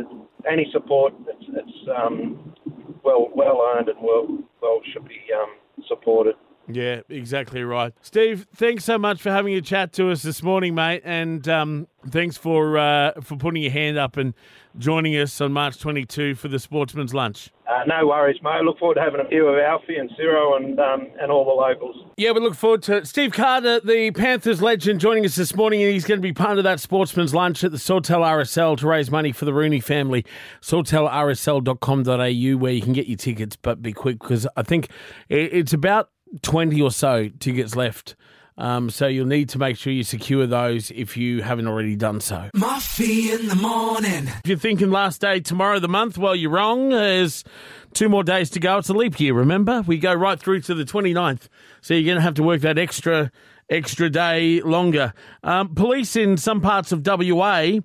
[0.50, 2.54] any support, it's, it's um,
[3.04, 4.26] well well earned and well
[4.60, 5.56] well should be um,
[5.88, 6.34] supported.
[6.68, 7.92] Yeah, exactly right.
[8.02, 11.88] Steve, thanks so much for having a chat to us this morning, mate, and um,
[12.08, 14.32] thanks for uh, for putting your hand up and
[14.78, 17.50] joining us on March 22 for the Sportsman's Lunch.
[17.68, 18.62] Uh, no worries, mate.
[18.64, 21.50] Look forward to having a few of Alfie and Ciro and um, and all the
[21.50, 21.96] locals.
[22.16, 23.06] Yeah, we look forward to it.
[23.08, 26.58] Steve Carter, the Panthers legend, joining us this morning, and he's going to be part
[26.58, 30.24] of that sportsman's lunch at the Sawtell RSL to raise money for the Rooney family.
[30.60, 34.88] SawtellRSL.com.au, where you can get your tickets, but be quick because I think
[35.28, 38.16] it's about 20 or so tickets left.
[38.58, 42.20] Um, so you'll need to make sure you secure those if you haven't already done
[42.20, 42.50] so.
[42.54, 44.28] Moffee in the morning.
[44.28, 46.90] If you're thinking last day tomorrow of the month, well, you're wrong.
[46.90, 47.44] There's
[47.94, 48.78] two more days to go.
[48.78, 49.82] It's a leap year, remember?
[49.86, 51.48] We go right through to the 29th.
[51.80, 53.30] So you're going to have to work that extra
[53.70, 55.14] extra day longer.
[55.42, 57.78] Um, police in some parts of WA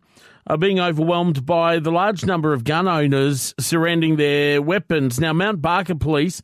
[0.47, 5.19] are being overwhelmed by the large number of gun owners surrendering their weapons.
[5.19, 6.41] Now, Mount Barker police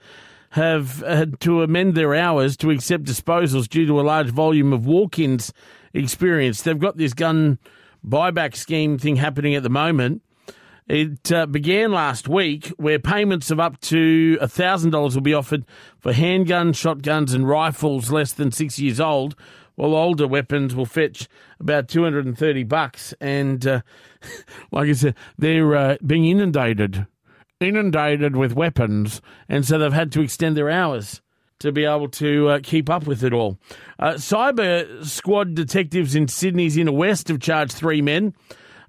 [0.53, 4.85] have had to amend their hours to accept disposals due to a large volume of
[4.85, 5.51] walk ins
[5.95, 6.63] experienced.
[6.63, 7.57] They've got this gun
[8.07, 10.21] buyback scheme thing happening at the moment.
[10.87, 15.65] It uh, began last week where payments of up to $1,000 will be offered
[15.97, 19.35] for handguns, shotguns, and rifles less than six years old,
[19.73, 21.27] while older weapons will fetch
[21.59, 23.15] about 230 bucks.
[23.19, 23.81] And uh,
[24.71, 27.07] like I said, they're uh, being inundated,
[27.63, 31.21] inundated with weapons, and so they've had to extend their hours
[31.59, 33.57] to be able to uh, keep up with it all.
[33.97, 38.33] Uh, cyber squad detectives in Sydney's inner west have charged three men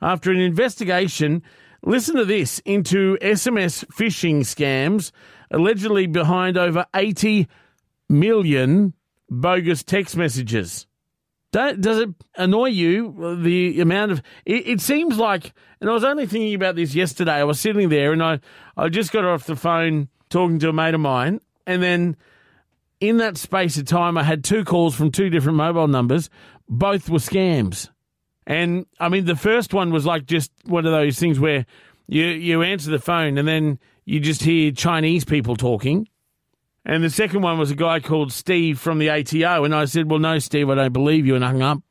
[0.02, 1.42] after an investigation.
[1.84, 5.12] Listen to this into SMS phishing scams,
[5.50, 7.46] allegedly behind over 80
[8.08, 8.94] million
[9.30, 10.87] bogus text messages.
[11.55, 14.23] Does it annoy you the amount of?
[14.45, 17.35] It, it, seems like, and I was only thinking about this yesterday.
[17.35, 18.40] I was sitting there and I,
[18.77, 22.17] I just got off the phone talking to a mate of mine, and then
[22.99, 26.29] in that space of time, I had two calls from two different mobile numbers.
[26.69, 27.88] Both were scams,
[28.47, 31.67] and I mean the first one was like just one of those things where
[32.09, 36.09] you you answer the phone and then you just hear Chinese people talking
[36.85, 39.64] and the second one was a guy called Steve from the ATO.
[39.64, 41.83] And I said, Well, no, Steve, I don't believe you, and hung up.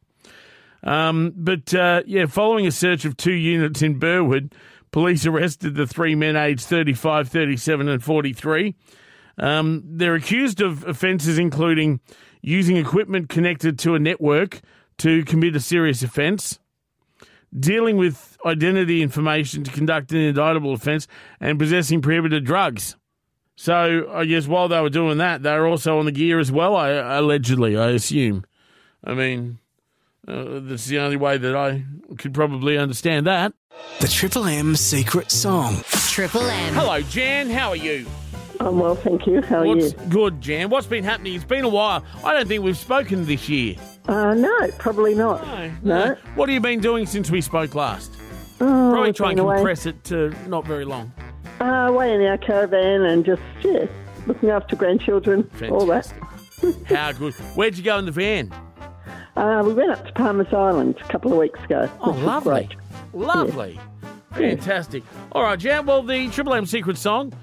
[0.83, 4.53] Um, but uh, yeah, following a search of two units in Burwood,
[4.91, 8.75] police arrested the three men aged 35, 37, and 43.
[9.37, 11.99] Um, they're accused of offences including
[12.41, 14.61] using equipment connected to a network
[14.99, 16.59] to commit a serious offence,
[17.57, 21.07] dealing with identity information to conduct an indictable offence,
[21.39, 22.95] and possessing prohibited drugs.
[23.55, 26.51] So I guess while they were doing that, they were also on the gear as
[26.51, 26.75] well.
[26.75, 28.45] I, allegedly, I assume.
[29.03, 29.59] I mean,
[30.27, 31.83] uh, that's the only way that I
[32.17, 33.53] could probably understand that.
[33.99, 35.81] The Triple M secret song.
[35.87, 36.73] Triple M.
[36.73, 37.49] Hello, Jan.
[37.49, 38.05] How are you?
[38.59, 39.41] I'm well, thank you.
[39.41, 39.99] How are What's you?
[40.09, 40.69] good, Jan?
[40.69, 41.33] What's been happening?
[41.35, 42.03] It's been a while.
[42.23, 43.75] I don't think we've spoken this year.
[44.07, 45.45] Uh, no, probably not.
[45.83, 46.05] No.
[46.05, 46.15] no.
[46.35, 48.11] What have you been doing since we spoke last?
[48.61, 49.55] Oh, Probably try and been away.
[49.57, 51.11] compress it to not very long.
[51.61, 53.85] Uh, away in our caravan and just, yeah,
[54.27, 56.11] looking after grandchildren, all that.
[56.85, 57.33] How good.
[57.55, 58.51] Where'd you go in the van?
[59.35, 61.89] Uh, we went up to Palmer's Island a couple of weeks ago.
[62.01, 62.69] Oh, lovely.
[63.13, 63.79] Lovely.
[64.33, 65.03] Fantastic.
[65.31, 65.85] All right, Jan.
[65.85, 67.33] Well, the Triple M secret song,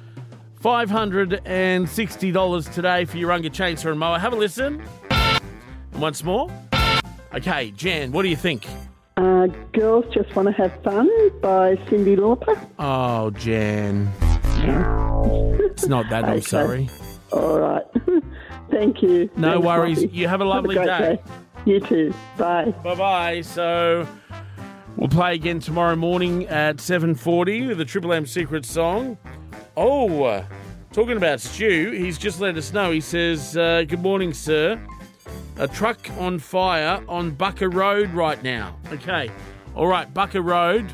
[0.62, 4.18] $560 today for your Unga Chainsaw and Mower.
[4.18, 4.82] Have a listen.
[5.10, 5.40] And
[5.94, 6.50] once more.
[7.34, 8.66] Okay, Jan, what do you think?
[9.20, 11.06] Uh, Girls Just Want to Have Fun
[11.42, 12.58] by Cyndi Lauper.
[12.78, 14.10] Oh, Jan.
[15.62, 16.40] It's not that, I'm Okay.
[16.40, 16.88] sorry.
[17.30, 17.84] All right.
[18.70, 19.28] Thank you.
[19.36, 20.00] No Thanks, worries.
[20.02, 20.16] Lottie.
[20.16, 21.20] You have a lovely great day.
[21.66, 22.14] You too.
[22.38, 22.70] Bye.
[22.82, 23.40] Bye bye.
[23.42, 24.08] So
[24.96, 29.18] we'll play again tomorrow morning at 7.40 with the Triple M secret song.
[29.76, 30.46] Oh, uh,
[30.94, 32.90] talking about Stu, he's just let us know.
[32.90, 34.80] He says, uh, Good morning, sir.
[35.60, 38.78] A truck on fire on Bucca Road right now.
[38.94, 39.30] Okay.
[39.74, 40.90] All right, Bucca Road.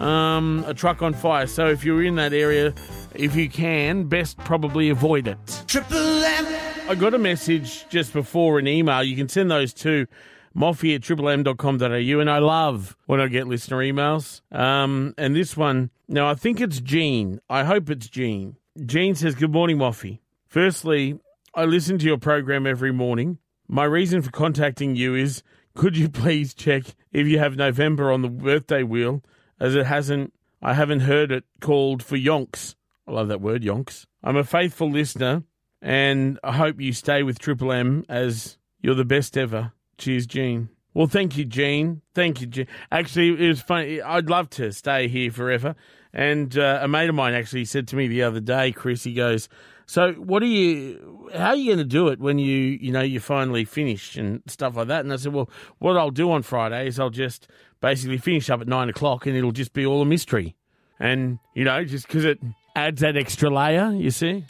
[0.00, 1.46] Um, a truck on fire.
[1.46, 2.72] So if you're in that area,
[3.14, 5.62] if you can, best probably avoid it.
[5.66, 6.46] Triple M.
[6.88, 9.02] I got a message just before an email.
[9.02, 10.06] You can send those to
[10.56, 12.20] moffy at triplem.com.au.
[12.20, 14.40] And I love when I get listener emails.
[14.50, 17.42] Um, and this one, now I think it's Jean.
[17.50, 18.56] I hope it's Jean.
[18.86, 20.20] Jean says, Good morning, Moffee.
[20.46, 21.20] Firstly,
[21.54, 23.36] I listen to your program every morning.
[23.68, 25.42] My reason for contacting you is
[25.74, 29.22] could you please check if you have November on the birthday wheel,
[29.60, 32.74] as it hasn't, I haven't heard it called for yonks.
[33.06, 34.06] I love that word, yonks.
[34.24, 35.42] I'm a faithful listener,
[35.82, 39.72] and I hope you stay with Triple M as you're the best ever.
[39.98, 40.70] Cheers, Gene.
[40.94, 42.00] Well, thank you, Gene.
[42.14, 42.66] Thank you, Gene.
[42.90, 44.00] Actually, it was funny.
[44.00, 45.76] I'd love to stay here forever.
[46.12, 49.12] And uh, a mate of mine actually said to me the other day, Chris, he
[49.12, 49.48] goes,
[49.88, 51.30] "So, what are you?
[51.34, 54.42] How are you going to do it when you, you know, you finally finish and
[54.46, 55.48] stuff like that?" And I said, "Well,
[55.78, 57.48] what I'll do on Friday is I'll just
[57.80, 60.54] basically finish up at nine o'clock, and it'll just be all a mystery."
[61.00, 62.38] And you know, just because it
[62.76, 64.44] adds that extra layer, you see.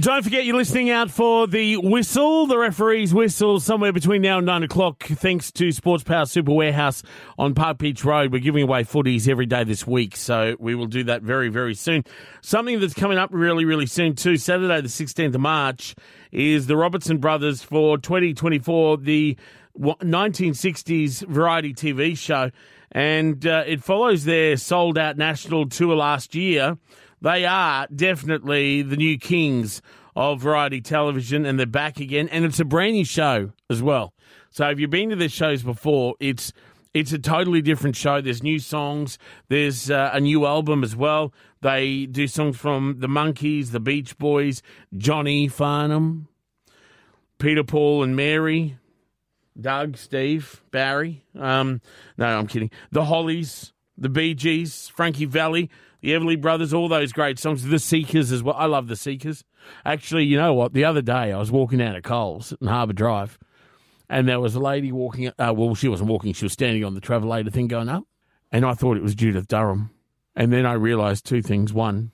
[0.00, 4.46] Don't forget you're listening out for the whistle, the referee's whistle, somewhere between now and
[4.46, 5.04] nine o'clock.
[5.04, 7.04] Thanks to Sports Power Super Warehouse
[7.38, 8.32] on Park Beach Road.
[8.32, 11.76] We're giving away footies every day this week, so we will do that very, very
[11.76, 12.02] soon.
[12.40, 14.36] Something that's coming up really, really soon too.
[14.36, 15.94] Saturday, the 16th of March,
[16.32, 19.36] is the Robertson Brothers for 2024, the
[19.78, 22.50] 1960s variety TV show,
[22.90, 26.78] and uh, it follows their sold out national tour last year.
[27.24, 29.80] They are definitely the new kings
[30.14, 32.28] of variety television, and they're back again.
[32.28, 34.12] And it's a brand new show as well.
[34.50, 36.52] So if you've been to their shows before, it's
[36.92, 38.20] it's a totally different show.
[38.20, 39.16] There's new songs.
[39.48, 41.32] There's uh, a new album as well.
[41.62, 44.60] They do songs from the Monkees, the Beach Boys,
[44.94, 46.28] Johnny Farnham,
[47.38, 48.76] Peter, Paul, and Mary,
[49.58, 51.24] Doug, Steve, Barry.
[51.38, 51.80] Um,
[52.18, 52.70] no, I'm kidding.
[52.92, 55.70] The Hollies, the Gees, Frankie Valli,
[56.04, 57.64] the Everly Brothers, all those great songs.
[57.64, 58.54] The Seekers as well.
[58.58, 59.42] I love the Seekers.
[59.86, 60.74] Actually, you know what?
[60.74, 63.38] The other day I was walking down to Coles in Harbour Drive,
[64.10, 65.28] and there was a lady walking.
[65.28, 68.04] Uh, well, she wasn't walking; she was standing on the travelator thing going up,
[68.52, 69.90] and I thought it was Judith Durham.
[70.36, 72.12] And then I realised two things: one,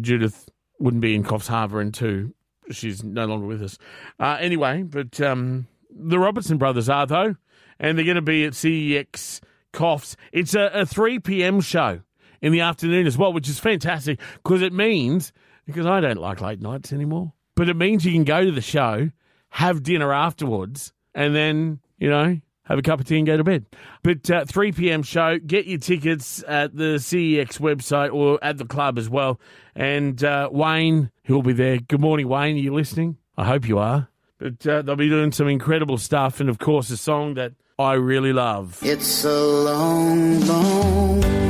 [0.00, 0.48] Judith
[0.80, 2.34] wouldn't be in Coffs Harbour, and two,
[2.70, 3.76] she's no longer with us.
[4.18, 7.36] Uh, anyway, but um, the Robertson brothers are though,
[7.78, 9.40] and they're going to be at CEX
[9.74, 10.16] Coffs.
[10.32, 11.60] It's a, a 3 p.m.
[11.60, 12.00] show
[12.40, 15.32] in the afternoon as well, which is fantastic because it means,
[15.66, 18.60] because I don't like late nights anymore, but it means you can go to the
[18.60, 19.10] show,
[19.50, 23.44] have dinner afterwards, and then, you know, have a cup of tea and go to
[23.44, 23.64] bed.
[24.02, 25.02] But uh, 3 p.m.
[25.02, 29.40] show, get your tickets at the CEX website or at the club as well.
[29.74, 31.78] And uh, Wayne, who'll be there.
[31.78, 32.56] Good morning, Wayne.
[32.56, 33.18] Are you listening?
[33.36, 34.08] I hope you are.
[34.38, 36.40] But uh, they'll be doing some incredible stuff.
[36.40, 38.80] And of course, a song that I really love.
[38.82, 41.45] It's a long, long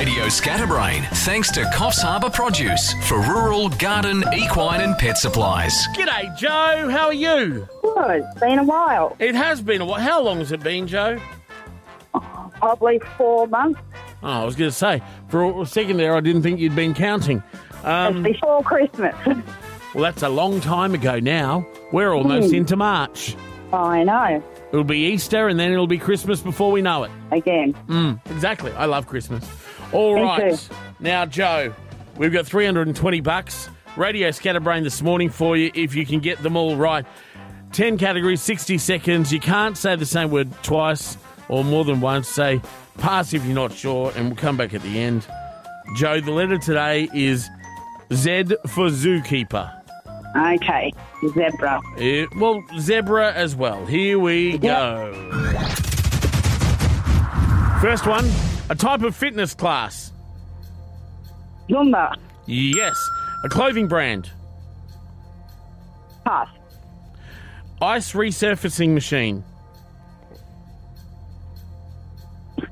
[0.00, 5.74] Radio Scatterbrain, thanks to Coffs Harbour Produce for rural, garden, equine, and pet supplies.
[5.94, 6.88] G'day, Joe.
[6.88, 7.68] How are you?
[7.82, 8.22] Good.
[8.24, 9.14] It's been a while.
[9.18, 10.00] It has been a while.
[10.00, 11.18] How long has it been, Joe?
[12.14, 13.78] Probably four months.
[14.22, 16.94] Oh, I was going to say, for a second there, I didn't think you'd been
[16.94, 17.42] counting.
[17.84, 19.14] Um, it's before Christmas.
[19.94, 21.66] well, that's a long time ago now.
[21.92, 22.54] We're almost Hmm.
[22.56, 23.36] into March.
[23.70, 24.42] I know.
[24.72, 27.10] It'll be Easter and then it'll be Christmas before we know it.
[27.32, 27.74] Again.
[27.86, 28.72] Mm, exactly.
[28.72, 29.46] I love Christmas.
[29.92, 30.68] All right.
[31.00, 31.74] Now, Joe,
[32.16, 33.68] we've got 320 bucks.
[33.96, 37.04] Radio Scatterbrain this morning for you if you can get them all right.
[37.72, 39.32] 10 categories, 60 seconds.
[39.32, 41.16] You can't say the same word twice
[41.48, 42.28] or more than once.
[42.28, 42.60] Say
[42.98, 45.26] pass if you're not sure, and we'll come back at the end.
[45.96, 47.48] Joe, the letter today is
[48.12, 49.72] Z for zookeeper.
[50.36, 50.92] Okay.
[51.34, 51.80] Zebra.
[51.98, 53.84] Eh, well, zebra as well.
[53.86, 55.12] Here we go.
[57.80, 58.30] First one,
[58.70, 60.12] a type of fitness class.
[61.68, 62.14] Zumba.
[62.46, 62.96] Yes.
[63.44, 64.30] A clothing brand.
[66.24, 66.48] Pass.
[67.82, 69.44] Ice resurfacing machine.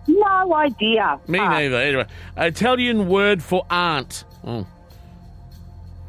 [0.07, 1.19] No idea.
[1.27, 1.51] Me Pass.
[1.53, 1.77] neither.
[1.77, 2.07] Anyway,
[2.37, 4.25] Italian word for aunt.
[4.45, 4.67] Oh.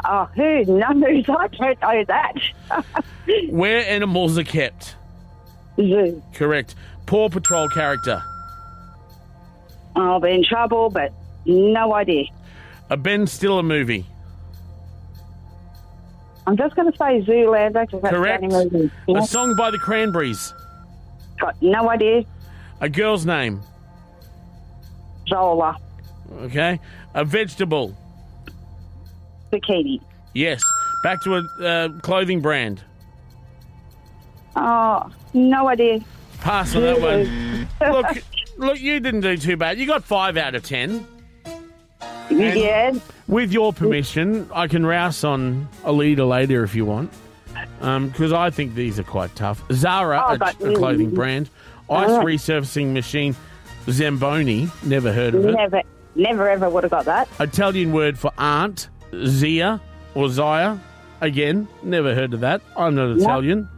[0.05, 1.25] Oh, who knows?
[1.29, 2.33] I don't know that.
[3.49, 4.95] Where animals are kept.
[5.77, 6.21] Zoo.
[6.33, 6.75] Correct.
[7.05, 8.23] Paw Patrol character.
[9.95, 11.13] I'll be in trouble, but
[11.45, 12.25] no idea.
[12.89, 14.05] A Ben Stiller movie.
[16.47, 18.41] I'm just going to say Zoolander because that's Correct.
[18.49, 19.21] the only.
[19.21, 20.53] A song by the Cranberries.
[21.39, 22.23] Got no idea.
[22.81, 23.61] A girl's name.
[25.27, 25.77] Zola.
[26.41, 26.79] Okay.
[27.13, 27.95] A vegetable.
[29.51, 30.01] Bikini.
[30.33, 30.63] Yes.
[31.03, 32.81] Back to a uh, clothing brand.
[34.55, 35.99] Oh, no idea.
[36.41, 37.67] Pass on that one.
[37.91, 38.07] look,
[38.59, 39.79] look, you didn't do too bad.
[39.79, 41.05] You got five out of ten.
[42.29, 42.93] And Yeah.
[43.27, 47.11] With your permission, I can rouse on a leader later if you want,
[47.81, 49.63] um, because I think these are quite tough.
[49.71, 51.15] Zara, Oh, a, a clothing mm.
[51.15, 51.49] brand.
[51.89, 52.03] Uh-huh.
[52.03, 52.23] Ice Oh.
[52.23, 53.35] resurfacing machine.
[53.89, 55.51] Zamboni, never heard of it.
[55.53, 55.81] Never,
[56.15, 57.27] Never ever would have got that.
[57.39, 58.89] Italian word for aunt,
[59.25, 59.79] Zia
[60.15, 60.79] or Zia.
[61.21, 62.61] Again, never heard of that.
[62.75, 63.69] I'm not Italian.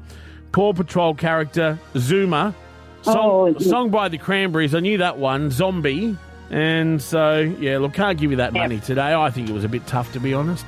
[0.51, 2.55] Paw Patrol character, Zuma.
[3.03, 3.15] Song,
[3.55, 4.75] Oh, song by the Cranberries.
[4.75, 5.49] I knew that one.
[5.51, 6.17] Zombie.
[6.49, 9.13] And so, yeah, look, can't give you that money today.
[9.13, 10.65] I think it was a bit tough, to be honest.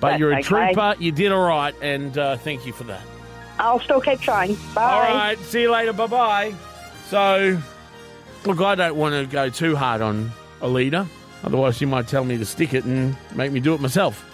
[0.00, 0.42] But That's you're a okay.
[0.42, 0.94] trooper.
[0.98, 3.02] You did all right, and uh, thank you for that.
[3.58, 4.56] I'll still keep trying.
[4.74, 4.82] Bye.
[4.92, 5.92] All right, see you later.
[5.92, 6.54] Bye bye.
[7.08, 7.60] So,
[8.46, 10.30] look, I don't want to go too hard on
[10.62, 11.06] a leader.
[11.44, 14.24] Otherwise, she might tell me to stick it and make me do it myself.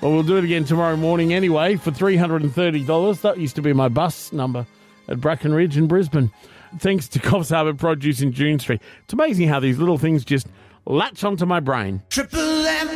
[0.00, 3.20] Well, we'll do it again tomorrow morning anyway for $330.
[3.20, 4.66] That used to be my bus number
[5.08, 6.30] at Bracken Ridge in Brisbane.
[6.78, 8.80] Thanks to Coffs Harbour Produce in June Street.
[9.04, 10.46] It's amazing how these little things just
[10.86, 12.02] latch onto my brain.
[12.10, 12.88] Triple M.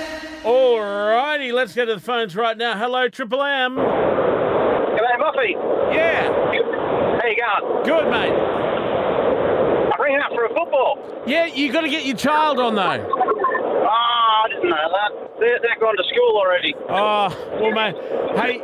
[0.44, 2.78] All righty, let's go to the phones right now.
[2.78, 3.76] Hello, Triple M.
[3.76, 5.56] G'day, Moffee.
[5.94, 6.30] Yeah.
[6.30, 7.84] How you going?
[7.84, 8.32] Good, mate.
[9.92, 11.22] I'm ringing up for a football.
[11.26, 12.82] Yeah, you got to get your child on though.
[12.82, 15.10] Oh, I didn't know that.
[15.40, 16.74] They're, they're gone to school already.
[16.88, 17.28] Oh,
[17.60, 17.96] well, mate.
[18.38, 18.60] Hey,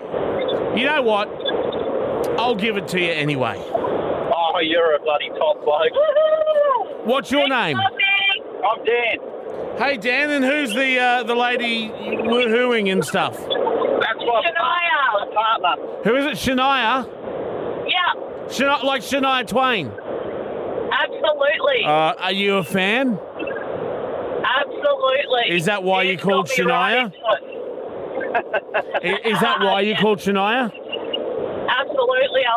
[0.79, 1.29] you know what?
[2.39, 3.59] I'll give it to you anyway.
[4.61, 5.93] Oh, you're a bloody top bloke.
[7.07, 7.79] What's your name?
[7.79, 9.19] I'm Dan.
[9.79, 13.39] Hey, Dan, and who's the uh, the lady woohooing and stuff?
[13.39, 15.33] That's my Shania.
[15.33, 15.77] partner.
[16.05, 16.37] Who is it?
[16.37, 17.07] Shania?
[17.89, 18.13] Yeah,
[18.49, 19.91] Shania like Shania Twain.
[20.93, 21.87] absolutely.
[21.87, 23.19] Uh, are you a fan?
[24.45, 25.49] absolutely.
[25.57, 27.05] Is that why you called got me right Shania?
[27.07, 27.23] into it.
[29.25, 30.71] I- Is that why you called Shania?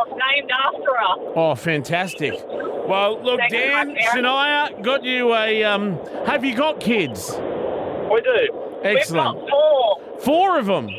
[0.01, 0.23] Absolutely.
[0.35, 1.33] Named after her.
[1.35, 2.33] Oh, fantastic.
[2.87, 4.01] Well, look, Thank Dan, my.
[4.01, 5.63] Shania, got you a.
[5.63, 7.31] Um, have you got kids?
[7.31, 8.79] We do.
[8.83, 9.39] Excellent.
[9.39, 9.99] We've got four.
[10.19, 10.89] Four of them.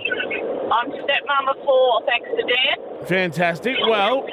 [0.73, 3.07] I'm stepmom of four, thanks to Dan.
[3.07, 3.77] Fantastic.
[3.87, 4.27] Well,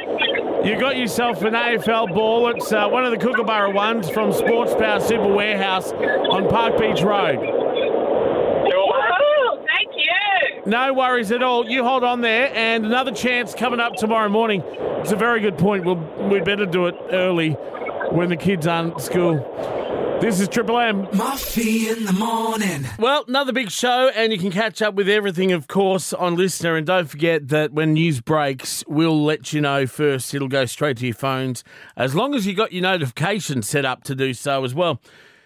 [0.65, 2.47] you got yourself an AFL ball.
[2.49, 7.01] It's uh, one of the Kookaburra ones from Sports Power Super Warehouse on Park Beach
[7.01, 7.37] Road.
[7.39, 9.65] Woohoo!
[9.67, 10.60] Thank you.
[10.71, 11.69] No worries at all.
[11.69, 14.63] You hold on there, and another chance coming up tomorrow morning.
[15.01, 15.83] It's a very good point.
[15.83, 15.97] We'll,
[16.29, 17.49] we'd better do it early
[18.11, 19.35] when the kids aren't at school.
[20.21, 21.07] This is Triple M.
[21.07, 22.87] Moffee in the morning.
[22.97, 26.77] Well, another big show, and you can catch up with everything, of course, on LiSTNR.
[26.77, 30.33] And don't forget that when news breaks, we'll let you know first.
[30.33, 31.65] It'll go straight to your phones,
[31.97, 35.01] as long as you got your notifications set up to do so as well.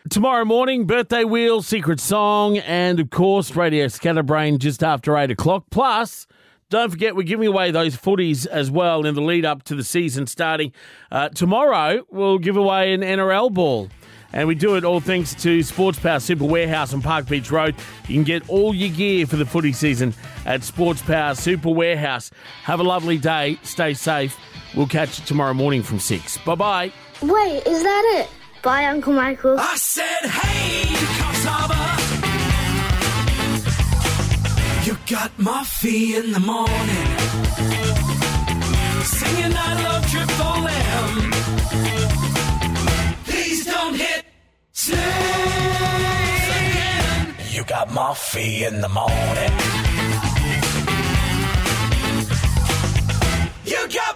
[0.10, 5.66] Tomorrow morning, birthday wheel, secret song, and of course, Radio Scatterbrain just after 8 o'clock.
[5.72, 6.28] Plus,
[6.70, 9.84] don't forget, we're giving away those footies as well in the lead up to the
[9.84, 10.74] season starting.
[11.12, 13.90] Uh, tomorrow, we'll give away an NRL ball.
[14.32, 17.74] And we do it all thanks to Sports Power Super Warehouse on Park Beach Road.
[18.08, 20.14] You can get all your gear for the footy season
[20.46, 22.30] at Sports Power Super Warehouse.
[22.64, 23.58] Have a lovely day.
[23.64, 24.38] Stay safe.
[24.76, 26.38] We'll catch you tomorrow morning from 6.
[26.40, 26.92] Bye bye.
[27.24, 28.30] Wait, is that it?
[28.66, 29.58] Bye, Uncle Michael.
[29.60, 30.90] I said, hey,
[34.86, 37.10] You got Moffee in the morning.
[39.04, 41.32] Singing I love Triple M.
[43.26, 44.26] Please don't hit.
[47.54, 49.54] You got Moffee in the morning.
[53.64, 54.15] You got